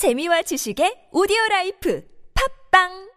[0.00, 2.00] 재미와 지식의 오디오 라이프.
[2.32, 3.09] 팝빵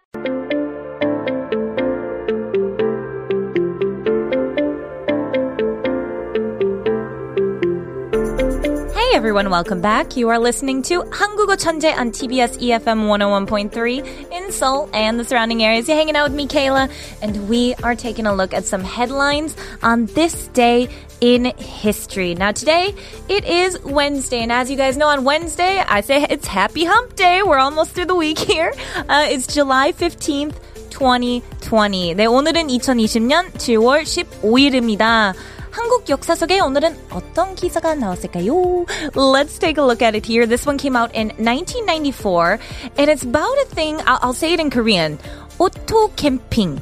[9.13, 10.17] Hey everyone, welcome back.
[10.17, 15.63] You are listening to 한국어 천재 on TBS EFM 101.3 in Seoul and the surrounding
[15.63, 15.89] areas.
[15.89, 16.91] You're hanging out with me, Kayla,
[17.23, 20.89] and we are taking a look at some headlines on this day
[21.21, 22.35] in history.
[22.35, 22.95] Now today,
[23.29, 27.15] it is Wednesday, and as you guys know, on Wednesday, I say it's Happy Hump
[27.15, 27.43] Day.
[27.43, 28.73] We're almost through the week here.
[29.09, 30.55] Uh, it's July 15th,
[30.91, 32.15] 2020.
[32.15, 35.35] 네, 오늘은 2020년 7월 15일입니다.
[35.73, 38.87] 한국 역사 속에 오늘은 어떤 기사가 나왔을까요?
[39.15, 40.47] Let's take a look at it here.
[40.47, 42.59] This one came out in 1994,
[42.97, 45.19] and it's about a thing, I'll, I'll say it in Korean.
[45.59, 46.81] Auto camping.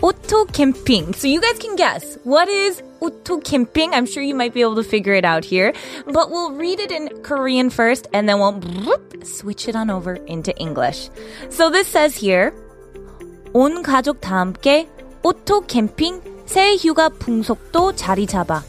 [0.00, 1.12] Auto camping.
[1.14, 2.16] So you guys can guess.
[2.24, 3.92] What is auto camping?
[3.92, 5.72] I'm sure you might be able to figure it out here.
[6.06, 8.62] But we'll read it in Korean first, and then we'll
[9.24, 11.10] switch it on over into English.
[11.50, 12.54] So this says here,
[13.52, 14.86] 온 가족 다 함께
[15.22, 18.62] 오토 캠핑 새 휴가 풍속도 자리 잡아.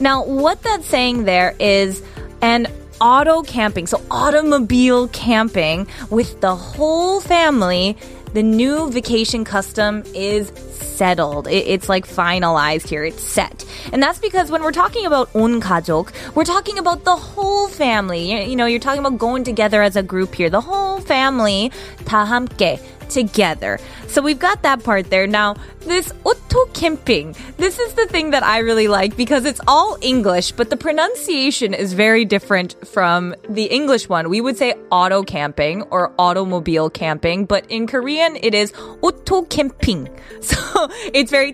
[0.00, 2.02] Now, what that's saying there is
[2.40, 2.66] an
[3.00, 7.96] auto camping, so automobile camping with the whole family.
[8.32, 10.52] The new vacation custom is
[10.96, 11.48] settled.
[11.48, 13.04] It- It's like finalized here.
[13.04, 13.64] It's set.
[13.92, 18.30] And that's because when we're talking about 온 가족, we're talking about the whole family.
[18.30, 20.48] You you know, you're talking about going together as a group here.
[20.48, 21.72] The whole family
[22.04, 22.78] 다 함께
[23.09, 23.79] together.
[24.07, 25.27] So we've got that part there.
[25.27, 29.97] Now, this auto camping, this is the thing that I really like because it's all
[30.01, 34.29] English, but the pronunciation is very different from the English one.
[34.29, 40.09] We would say auto camping or automobile camping, but in Korean it is auto camping.
[40.45, 41.53] So it's very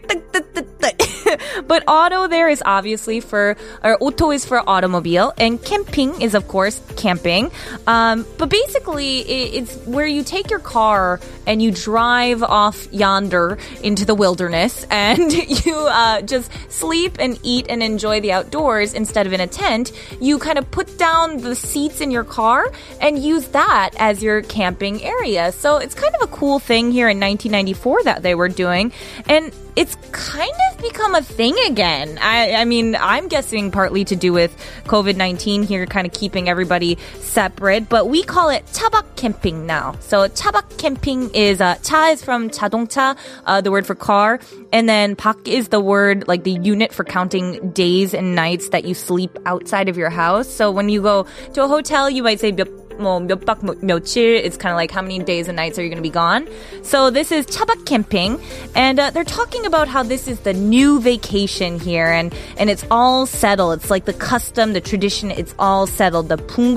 [1.68, 6.48] but auto there is obviously for or auto is for automobile and camping is of
[6.48, 7.52] course camping.
[7.88, 14.06] Um, but basically it's where you take your car and you drive off yonder into
[14.06, 19.34] the wilderness and you uh, just sleep and eat and enjoy the outdoors instead of
[19.34, 19.92] in a tent.
[20.20, 24.42] You kind of put down the seats in your car and use that as your
[24.42, 25.52] camping area.
[25.52, 28.92] So it's kind of a cool thing here in 1994 that they were doing.
[29.28, 32.18] And it's kind of become a thing again.
[32.22, 34.56] I, I mean, I'm guessing partly to do with
[34.86, 39.96] COVID 19 here, kind of keeping everybody separate, but we call it chabak camping now.
[40.00, 44.40] So, chabak camping is, uh, cha is from 자동차, uh, the word for car,
[44.74, 48.84] and then pak is the word, like the unit for counting days and nights that
[48.86, 50.50] you sleep outside of your house.
[50.50, 52.52] So, when you go to a hotel, you might say
[53.01, 54.37] 뭐 몇박 며칠.
[54.37, 56.49] It's kind of like how many days and nights are you going to be gone.
[56.83, 58.41] So this is 차박 camping,
[58.75, 62.85] and uh, they're talking about how this is the new vacation here, and and it's
[62.91, 63.79] all settled.
[63.81, 65.31] It's like the custom, the tradition.
[65.31, 66.29] It's all settled.
[66.29, 66.77] The 풍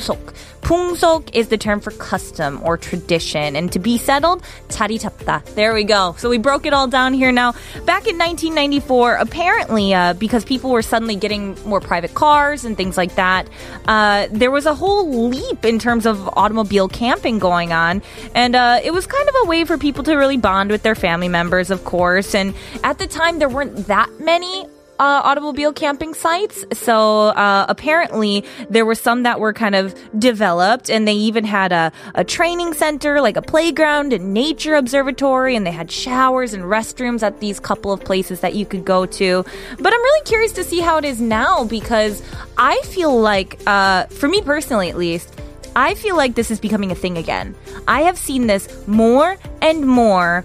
[0.64, 0.70] 속.
[0.70, 5.44] 풍속 is the term for custom or tradition, and to be settled, 자리 잡다.
[5.56, 6.16] There we go.
[6.18, 7.54] So we broke it all down here now.
[7.86, 12.98] Back in 1994, apparently, uh, because people were suddenly getting more private cars and things
[12.98, 13.48] like that,
[13.88, 18.02] uh, there was a whole leap in terms of automobile camping going on,
[18.36, 20.96] and uh, it was kind of a way for people to really bond with their
[20.96, 22.36] family members, of course.
[22.36, 22.54] And
[22.84, 24.66] at the time, there weren't that many
[25.05, 26.65] uh, automobile camping sites.
[26.73, 31.73] So uh, apparently, there were some that were kind of developed, and they even had
[31.73, 36.65] a, a training center, like a playground and nature observatory, and they had showers and
[36.65, 39.45] restrooms at these couple of places that you could go to.
[39.79, 42.23] But I'm really curious to see how it is now because
[42.57, 45.29] I feel like, uh, for me personally at least,
[45.77, 47.55] I feel like this is becoming a thing again.
[47.87, 50.45] I have seen this more and more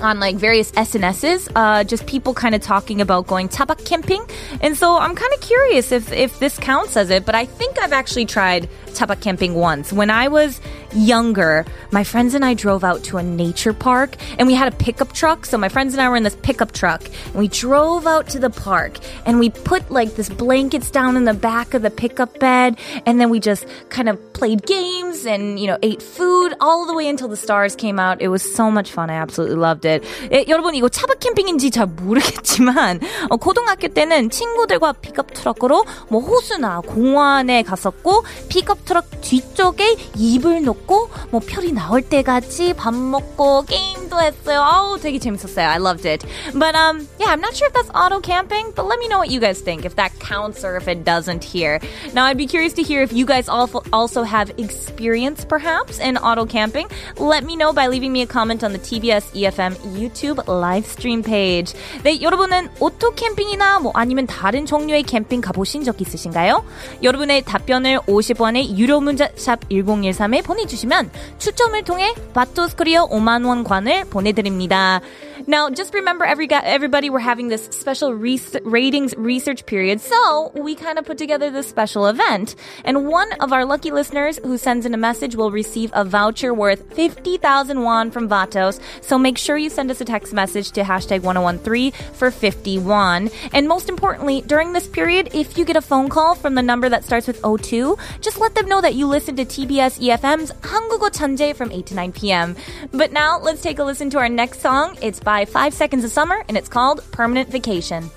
[0.00, 4.24] on like various SNSs, uh, just people kind of talking about going chabak camping.
[4.60, 7.78] And so I'm kind of curious if, if this counts as it, but I think
[7.78, 9.92] I've actually tried chabak camping once.
[9.92, 10.60] When I was
[10.93, 14.75] younger, my friends and I drove out to a nature park and we had a
[14.75, 15.45] pickup truck.
[15.45, 18.39] So my friends and I were in this pickup truck and we drove out to
[18.39, 22.39] the park and we put like this blankets down in the back of the pickup
[22.39, 26.85] bed and then we just kind of played games and, you know, ate food all
[26.85, 28.21] the way until the stars came out.
[28.21, 29.09] It was so much fun.
[29.09, 30.03] I absolutely loved it.
[30.31, 36.81] 예, 여러분 이거 차박 캠핑인지 잘 모르겠지만 어, 고등학교 때는 친구들과 픽업 트럭으로 뭐 호수나
[36.81, 44.19] 공원에 갔었고 픽업 트럭 뒤쪽에 이불 놓고 뭐 별이 나올 때까지 밥 먹고 게임도 하기도
[44.19, 44.61] 했어요.
[44.61, 45.67] 아우, 되게 재밌었어요.
[45.67, 46.25] I loved it.
[46.53, 49.29] But um, yeah, I'm not sure if that's auto camping, but let me know what
[49.29, 51.79] you guys think, if that counts or if it doesn't here.
[52.13, 56.45] Now, I'd be curious to hear if you guys also have experience, perhaps, in auto
[56.45, 56.87] camping.
[57.17, 61.23] Let me know by leaving me a comment on the TBS EFM YouTube live stream
[61.23, 61.73] page.
[62.03, 66.65] 네, 여러분은 오토 캠핑이나 뭐 아니면 다른 종류의 캠핑 가보신 적 있으신가요?
[67.03, 74.05] 여러분의 답변을 50원의 유료 문자 샵 1013에 보내주 시면 추첨을 통해 바토스 코리어 5만 원관을
[74.05, 75.01] 보내드립니다.
[75.47, 80.75] Now, just remember, every everybody, we're having this special res- ratings research period, so we
[80.75, 82.55] kind of put together this special event.
[82.83, 86.53] And one of our lucky listeners who sends in a message will receive a voucher
[86.53, 88.79] worth 50,000 won from Vatos.
[89.01, 93.29] So make sure you send us a text message to hashtag 1013 for 51.
[93.53, 96.89] And most importantly, during this period, if you get a phone call from the number
[96.89, 101.09] that starts with 02, just let them know that you listen to TBS EFM's 한국어
[101.09, 102.55] 천재 from 8 to 9 p.m.
[102.91, 104.97] But now let's take a listen to our next song.
[105.01, 108.09] It's by Five Seconds of Summer and it's called Permanent Vacation.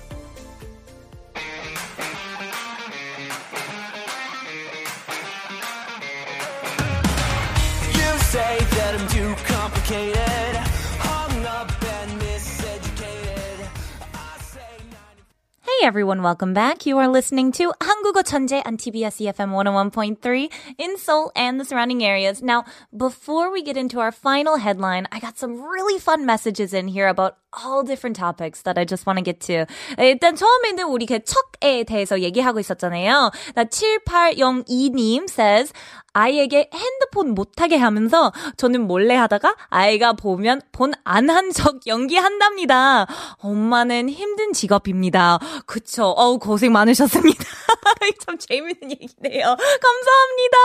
[7.93, 10.55] You say that I'm too complicated,
[11.05, 13.59] hung up and miseducated.
[14.13, 14.95] I say 90-
[15.61, 16.85] Hey everyone, welcome back.
[16.85, 20.48] You are listening to 한국어 천재 on TBS EFM 101.3
[20.78, 22.40] in Seoul and the surrounding areas.
[22.40, 22.62] Now,
[22.96, 27.08] before we get into our final headline, I got some really fun messages in here
[27.08, 29.66] about all different topics that I just want to get to.
[29.98, 33.32] 일단 처음에는 우리 그 척에 대해서 얘기하고 있었잖아요.
[33.56, 35.72] 나 7802님 says
[36.12, 43.06] 아이에게 핸드폰 못하게 하면서 저는 몰래 하다가 아이가 보면 본 안한척 연기한답니다.
[43.38, 45.38] 엄마는 힘든 직업입니다.
[45.66, 46.14] 그쵸.
[46.16, 47.44] 어우, 고생 많으셨습니다.
[48.24, 49.56] 참 재밌는 얘기네요.
[49.56, 50.56] 감사합니다.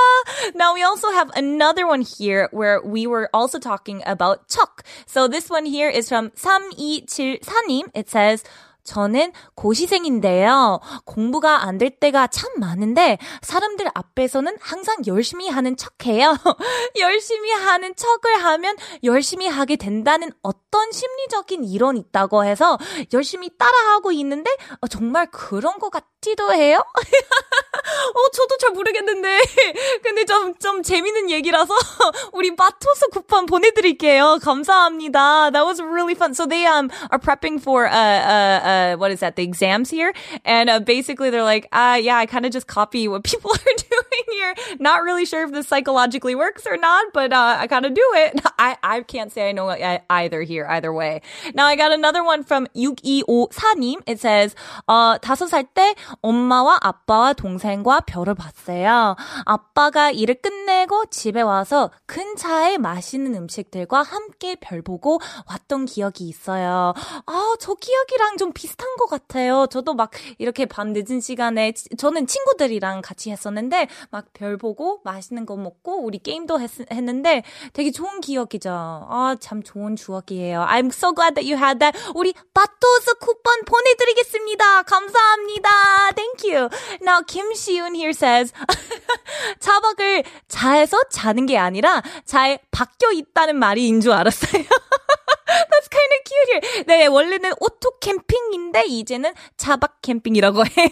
[0.56, 4.84] Now we also have another one here where we were also talking about 척.
[5.06, 7.90] So this one here is from 3274님.
[7.96, 8.44] It says,
[8.84, 10.82] 저는 고시생인데요.
[11.06, 16.36] 공부가 안 될 때가 참 많은데 사람들 앞에서는 항상 열심히 하는 척해요.
[17.00, 22.78] 열심히 하는 척을 하면 열심히 하게 된다는 어떤 심리적인 이론이 있다고 해서
[23.14, 26.82] 열심히 따라하고 있는데 어, 정말 그런 것 같 티도 해요?
[28.16, 29.42] 어, 저도 잘 모르겠는데.
[30.02, 31.74] 근데 좀, 좀 재밌는 얘기라서
[32.32, 34.40] 우리 바토스 쿠폰 보내드릴게요.
[34.42, 35.52] 감사합니다.
[35.52, 36.34] That was really fun.
[36.34, 40.14] So they um, are prepping for, uh, uh, uh, what is that, the exams here.
[40.46, 43.76] And uh, basically they're like, uh, yeah, I kind of just copy what people are
[43.78, 44.56] doing here.
[44.80, 48.06] Not really sure if this psychologically works or not, but uh, I kind of do
[48.16, 48.40] it.
[48.58, 51.22] I, I can't say I know uh, either here, either way.
[51.54, 54.02] Now I got another one from 6254님.
[54.08, 54.56] It says,
[54.88, 59.16] uh, 5살 때 엄마와 아빠와 동생과 별을 봤어요.
[59.46, 66.94] 아빠가 일을 끝내고 집에 와서 큰 차에 맛있는 음식들과 함께 별 보고 왔던 기억이 있어요.
[67.26, 69.68] 아, 저 기억이랑 좀 비슷한 것 같아요.
[69.70, 75.56] 저도 막 이렇게 밤 늦은 시간에 저는 친구들이랑 같이 했었는데 막 별 보고 맛있는 거
[75.56, 77.44] 먹고 우리 게임도 했, 했는데
[77.74, 78.70] 되게 좋은 기억이죠.
[78.72, 80.62] 아, 참 좋은 추억이에요.
[80.68, 81.98] I'm so glad that you had that.
[82.16, 84.84] 우리 바토스 쿠폰 보내드리겠습니다.
[84.84, 85.70] 감사합니다.
[86.12, 86.70] Thank you.
[87.02, 88.54] Now Kim Siun here says
[89.60, 94.64] 차박을 자에서 자는 게 아니라 잘 바뀌어 있다는 말인 줄 알았어요.
[94.64, 96.84] That's kind of cute here.
[96.88, 100.90] 네, 원래는 오토 캠핑인데 이제는 차박 캠핑이라고 해요.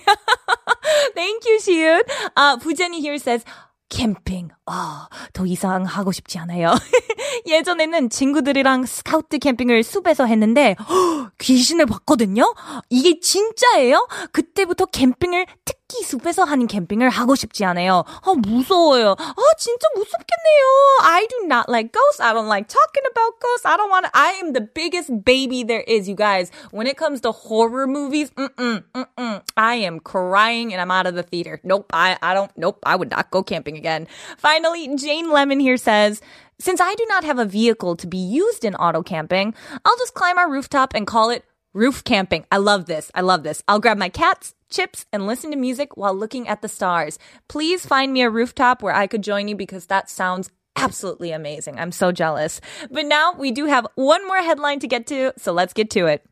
[1.16, 2.04] Thank you, 시윤.
[2.36, 3.44] 아, 부제니 here says
[3.92, 4.48] 캠핑.
[4.66, 6.74] 아, 더 이상 하고 싶지 않아요.
[7.46, 12.54] 예전에는 친구들이랑 스카우트 캠핑을 숲에서 했는데 허, 귀신을 봤거든요.
[12.90, 14.08] 이게 진짜예요?
[14.32, 18.05] 그때부터 캠핑을 특 히 숲에서 하는 캠핑을 하고 싶지 않아요.
[18.06, 19.17] 아, 무서워요.
[19.19, 20.99] 아, 진짜 무섭겠네요.
[21.03, 22.21] I do not like ghosts.
[22.21, 23.64] I don't like talking about ghosts.
[23.64, 24.11] I don't want to.
[24.12, 26.50] I am the biggest baby there is, you guys.
[26.71, 31.14] When it comes to horror movies, mm-mm, mm-mm, I am crying and I'm out of
[31.14, 31.61] the theater.
[31.62, 34.09] Nope, I, I don't, nope, I would not go camping again.
[34.38, 36.21] Finally, Jane Lemon here says,
[36.59, 40.14] since I do not have a vehicle to be used in auto camping, I'll just
[40.14, 42.45] climb our rooftop and call it roof camping.
[42.50, 43.11] I love this.
[43.14, 43.62] I love this.
[43.69, 47.19] I'll grab my cats, chips, and listen to music while looking at the stars.
[47.49, 51.78] Please find me a rooftop where I could join you because that sounds absolutely amazing.
[51.78, 52.61] I'm so jealous.
[52.90, 56.07] But now we do have one more headline to get to, so let's get to
[56.07, 56.23] it.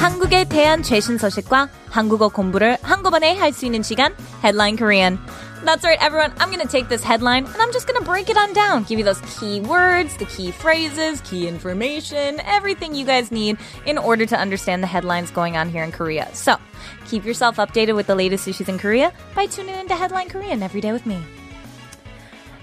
[0.00, 5.18] 한국에 대한 최신 소식과 한국어 공부를 한꺼번에 할 수 있는 시간 Headline Korean.
[5.63, 6.33] That's right, everyone.
[6.39, 8.83] I'm going to take this headline and I'm just going to break it on down.
[8.83, 13.99] Give you those key words, the key phrases, key information, everything you guys need in
[13.99, 16.27] order to understand the headlines going on here in Korea.
[16.33, 16.57] So
[17.07, 20.81] keep yourself updated with the latest issues in Korea by tuning into Headline Korean every
[20.81, 21.21] day with me.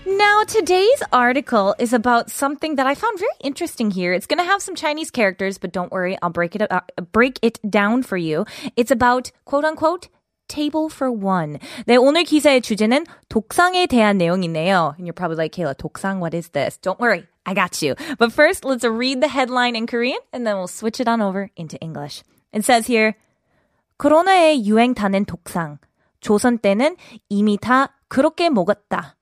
[0.05, 4.13] Now, today's article is about something that I found very interesting here.
[4.13, 6.81] It's going to have some Chinese characters, but don't worry, I'll break it uh,
[7.13, 8.47] break it down for you.
[8.75, 10.09] It's about quote unquote
[10.48, 11.58] table for one.
[11.88, 14.96] 네, 오늘 기사의 주제는 독상에 대한 내용이네요.
[14.98, 16.78] And you're probably like, Kayla, 독상, what is this?
[16.78, 17.96] Don't worry, I got you.
[18.20, 21.50] But first, let's read the headline in Korean, and then we'll switch it on over
[21.56, 22.24] into English.
[22.52, 23.16] It says here,
[23.98, 25.80] 코로나에 유행 타는 독상.
[26.22, 26.96] 조선 때는
[27.30, 29.16] 이미 다 그렇게 먹었다.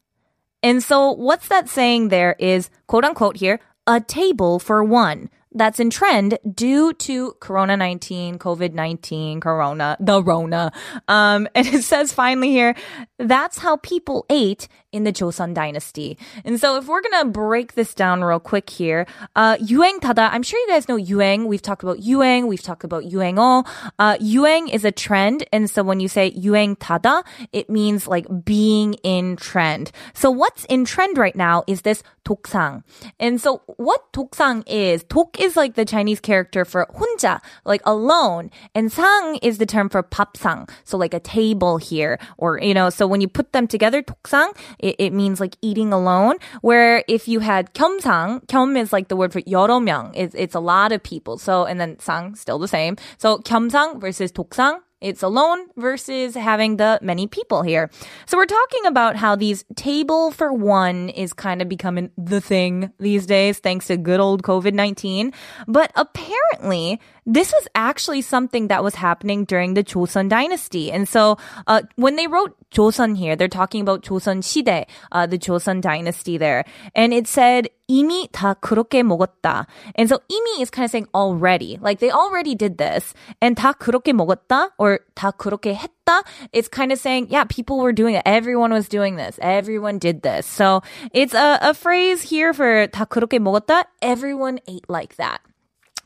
[0.64, 5.30] And so what's that saying there is, quote unquote here, a table for one.
[5.57, 10.71] That's in trend due to Corona 19, COVID 19, Corona, the Rona.
[11.09, 12.77] Um, and it says finally here,
[13.19, 16.18] that's how people ate in the Joseon dynasty.
[16.44, 20.30] And so if we're going to break this down real quick here, uh, 유행 tada,
[20.32, 21.46] I'm sure you guys know 유행.
[21.46, 22.48] We've talked about 유행.
[22.48, 23.66] We've talked about 유행어.
[23.98, 25.46] Uh, 유행 is a trend.
[25.54, 27.24] And so when you say 유행 tada,
[27.54, 29.92] it means like being in trend.
[30.14, 32.84] So what's in trend right now is this 독상.
[33.20, 38.52] And so what 독상 is, 독 is like the Chinese character for 혼자, like alone.
[38.76, 40.70] And sang is the term for 밥상.
[40.84, 42.20] So like a table here.
[42.38, 45.94] Or, you know, so when you put them together, 독상, it, it means like eating
[45.94, 46.38] alone.
[46.62, 50.12] Where if you had 겸상, 겸 is like the word for 여러 명.
[50.16, 51.38] It's, it's a lot of people.
[51.38, 52.98] So, and then 상, still the same.
[53.18, 57.89] So 겸상 versus 독상, it's alone versus having the many people here.
[58.27, 62.91] So we're talking about how these table for one is kind of becoming the thing
[62.99, 65.33] these days thanks to good old COVID-19.
[65.69, 70.91] But apparently this was actually something that was happening during the Joseon dynasty.
[70.91, 75.39] And so, uh, when they wrote Joseon here, they're talking about Joseon 시대, uh, the
[75.39, 76.65] Joseon dynasty there.
[76.95, 79.68] And it said, 이미 다 그렇게 먹었다.
[79.98, 81.78] And so 이미 is kind of saying already.
[81.82, 83.14] Like they already did this.
[83.42, 86.24] And 다 그렇게 먹었다 or 다 그렇게 했다.
[86.54, 88.24] It's kind of saying, yeah, people were doing it.
[88.26, 89.40] Everyone was doing this.
[89.42, 90.46] Everyone did this.
[90.46, 90.82] So
[91.14, 93.84] it's a, a phrase here for 다 그렇게 먹었다.
[94.02, 95.42] Everyone ate like that.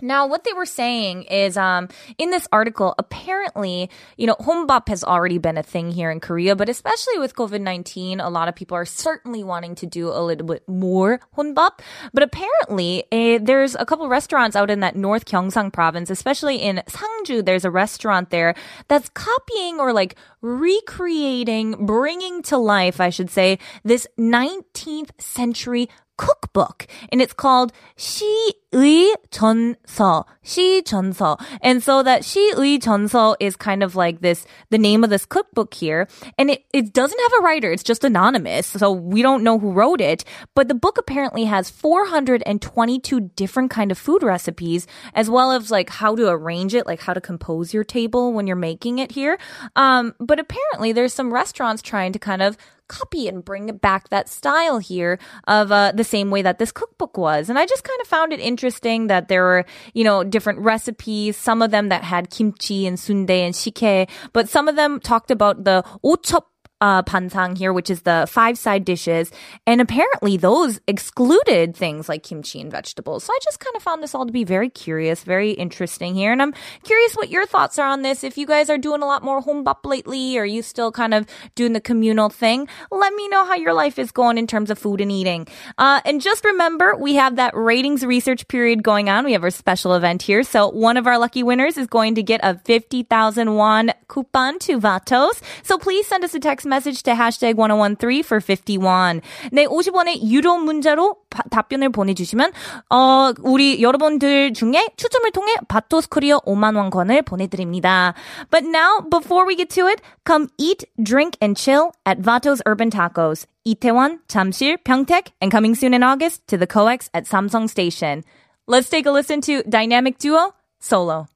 [0.02, 1.88] Now, what they were saying is, um,
[2.18, 6.56] in this article, apparently, you know, honbap has already been a thing here in Korea,
[6.56, 10.46] but especially with COVID-19, a lot of people are certainly wanting to do a little
[10.46, 11.80] bit more honbap.
[12.12, 16.82] But apparently, eh, there's a couple restaurants out in that North Gyeongsang province, especially in
[16.86, 18.54] Sangju, there's a restaurant there
[18.88, 25.88] that's copying or like recreating, bringing to life, I should say, this 19th century
[26.19, 31.37] cookbook and it's called 시의 전서, 시전서.
[31.61, 35.73] And so that 시의 전서 is kind of like this, the name of this cookbook
[35.73, 36.07] here.
[36.37, 37.71] And it, it doesn't have a writer.
[37.71, 38.67] It's just anonymous.
[38.67, 40.23] So we don't know who wrote it.
[40.55, 45.89] But the book apparently has 422 different kind of food recipes as well as like
[45.89, 49.37] how to arrange it, like how to compose your table when you're making it here.
[49.75, 52.57] Um, but apparently there's some restaurants trying to kind of
[52.90, 57.16] copy and bring back that style here of uh, the same way that this cookbook
[57.16, 57.48] was.
[57.48, 61.36] And I just kind of found it interesting that there were, you know, different recipes,
[61.36, 65.30] some of them that had kimchi and sundae and sikhye, but some of them talked
[65.30, 69.30] about the ochop uh, pansang here, which is the five side dishes.
[69.66, 73.24] And apparently those excluded things like kimchi and vegetables.
[73.24, 76.32] So I just kind of found this all to be very curious, very interesting here.
[76.32, 78.24] And I'm curious what your thoughts are on this.
[78.24, 81.26] If you guys are doing a lot more honbap lately, or you still kind of
[81.54, 84.78] doing the communal thing, let me know how your life is going in terms of
[84.78, 85.46] food and eating.
[85.78, 89.24] Uh, and just remember, we have that ratings research period going on.
[89.24, 90.42] We have our special event here.
[90.42, 94.80] So one of our lucky winners is going to get a 50,000 won coupon to
[94.80, 95.40] Vatos.
[95.62, 99.21] So please send us a text message to hashtag 1013 for 51.
[99.51, 102.51] 네, 50원의 유료 문자로 바- 답변을 보내주시면,
[102.89, 108.13] 어, 우리 여러분들 중에 추첨을 통해 바토스 코리어 5만 원권을 보내드립니다.
[108.51, 112.89] But now, before we get to it, come eat, drink, and chill at Vatos Urban
[112.89, 113.45] Tacos.
[113.67, 118.23] Itaewon, Jamsil, Pyeongtaek, and coming soon in August to the COEX at Samsung Station.
[118.67, 121.27] Let's take a listen to Dynamic Duo, Solo.